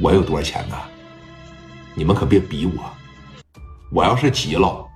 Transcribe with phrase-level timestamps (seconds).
[0.00, 0.76] 我有多少钱呢？
[1.94, 2.82] 你们可别逼我，
[3.92, 4.86] 我要是急了，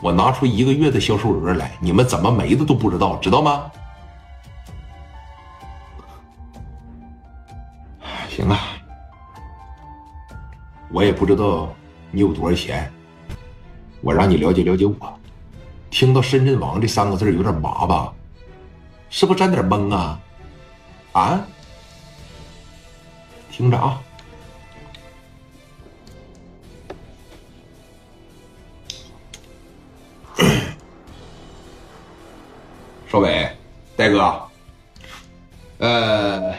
[0.00, 3.70] 我拿出一个月的销售额来，你们怎么没的都不知道，知道吗？
[8.30, 8.58] 行啊，
[10.90, 11.68] 我也不知道
[12.10, 12.90] 你有多少钱，
[14.00, 15.20] 我让你了解了解我。
[15.90, 18.12] 听到“深圳王”这三个字有点麻吧？
[19.10, 20.20] 是不是沾点懵啊？
[21.12, 21.40] 啊？
[23.50, 23.98] 听着啊，
[33.08, 33.48] 少伟，
[33.94, 34.34] 戴哥，
[35.78, 36.52] 呃，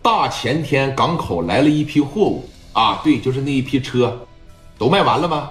[0.00, 4.18] 大前天港口来了一批货物啊，对，就是那一批车，
[4.78, 5.50] 都卖完了吗？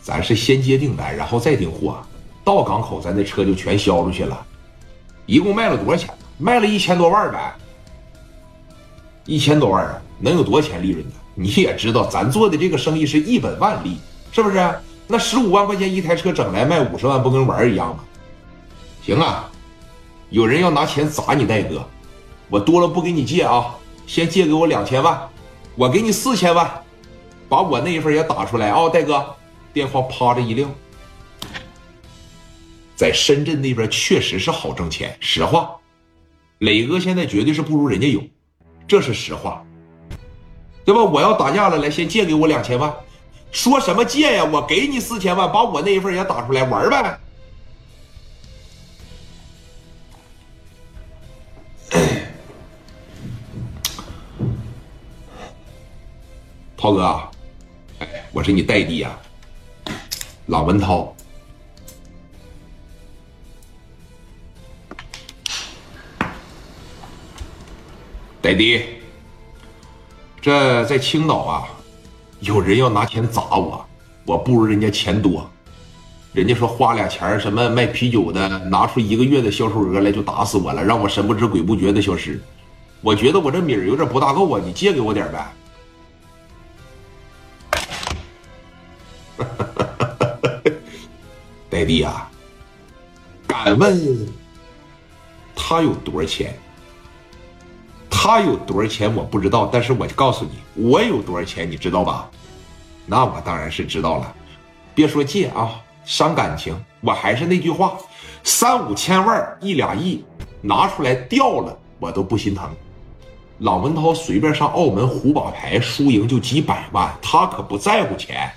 [0.00, 1.98] 咱是先接订单，然后再订货，
[2.44, 4.46] 到港口咱这车就全销出去了。
[5.26, 6.14] 一共卖了多少钱？
[6.38, 7.52] 卖了一千多万呗。
[9.26, 11.14] 一千多万啊，能有多少钱利润呢？
[11.34, 13.98] 你也知道，咱做的这个生意是一本万利，
[14.30, 14.72] 是不是？
[15.08, 18.04] 那十五万块钱一台车整来卖五十万，不跟玩一样吗？
[19.08, 19.50] 行啊，
[20.28, 21.82] 有人要拿钱砸你戴哥，
[22.50, 23.74] 我多了不给你借啊，
[24.06, 25.18] 先借给我两千万，
[25.76, 26.70] 我给你四千万，
[27.48, 29.34] 把我那一份也打出来啊，戴哥。
[29.72, 30.68] 电话啪着一撂，
[32.94, 35.74] 在深圳那边确实是好挣钱，实话，
[36.58, 38.22] 磊哥现在绝对是不如人家有。
[38.86, 39.64] 这是实话，
[40.84, 41.02] 对吧？
[41.02, 42.92] 我要打架了，来先借给我两千万，
[43.52, 44.44] 说什么借呀？
[44.44, 47.18] 我给你四千万，把我那一份也打出来玩呗。
[56.80, 57.20] 涛哥，
[57.98, 59.10] 哎，我是你代弟呀，
[60.46, 61.12] 郎文涛。
[68.40, 68.80] 代弟，
[70.40, 71.68] 这在青岛啊，
[72.38, 73.84] 有人要拿钱砸我，
[74.24, 75.50] 我不如人家钱多。
[76.32, 82.40] 人家说花俩钱什么卖啤酒的，拿出一个月的销售额来就打死我了，让我神不知鬼不觉的消失。
[83.00, 85.44] 我觉得我这米儿有点不大够啊，你借给我点呗。
[91.78, 92.28] 代弟啊，
[93.46, 94.28] 敢问
[95.54, 96.52] 他有多少钱？
[98.10, 102.28] 他有多少钱我不知道，但是我就告诉你，我有多少钱你知道吧？
[103.06, 104.34] 那我当然是知道了。
[104.92, 106.76] 别说借啊，伤感情。
[107.00, 107.96] 我还是那句话，
[108.42, 110.24] 三五千万、一两亿
[110.60, 112.68] 拿出来掉了，我都不心疼。
[113.58, 118.50] 老文涛随便上澳门胡把牌，输赢就几百万，他可不在乎钱。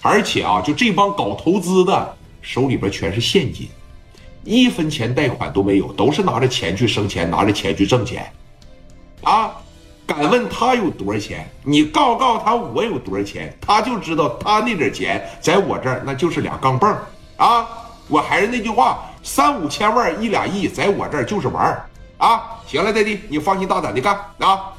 [0.00, 2.16] 而且啊，就这帮搞投资的，
[2.48, 3.68] 手里边全是现金，
[4.42, 8.26] 一分钱贷款都没有，都是拿着钱去生钱，拿着钱去挣钱。
[9.22, 9.54] 啊！
[10.06, 11.46] 敢问他有多少钱？
[11.62, 17.02] 你告告他我有多少钱，他就知道他那点钱在我这儿那就是俩钢镚儿
[17.36, 17.68] 啊！
[18.08, 21.84] 我还是那句话，三五千万一俩亿在我这儿就是玩儿
[22.16, 22.56] 啊！
[22.66, 24.72] 行了，弟弟，你放心大胆的干啊！